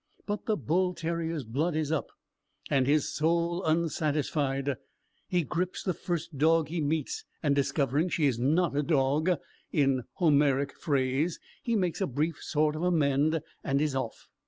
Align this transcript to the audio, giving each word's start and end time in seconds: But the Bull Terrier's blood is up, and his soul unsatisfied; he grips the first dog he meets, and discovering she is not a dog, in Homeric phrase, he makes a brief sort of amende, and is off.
But 0.25 0.47
the 0.47 0.57
Bull 0.57 0.95
Terrier's 0.95 1.43
blood 1.43 1.75
is 1.75 1.91
up, 1.91 2.07
and 2.71 2.87
his 2.87 3.13
soul 3.13 3.63
unsatisfied; 3.63 4.77
he 5.27 5.43
grips 5.43 5.83
the 5.83 5.93
first 5.93 6.39
dog 6.39 6.69
he 6.69 6.81
meets, 6.81 7.23
and 7.43 7.53
discovering 7.55 8.09
she 8.09 8.25
is 8.25 8.39
not 8.39 8.75
a 8.75 8.81
dog, 8.81 9.29
in 9.71 10.05
Homeric 10.13 10.75
phrase, 10.75 11.39
he 11.61 11.75
makes 11.75 12.01
a 12.01 12.07
brief 12.07 12.41
sort 12.41 12.75
of 12.75 12.81
amende, 12.81 13.41
and 13.63 13.79
is 13.79 13.93
off. 13.95 14.27